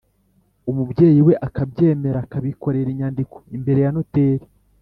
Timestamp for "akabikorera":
2.25-2.87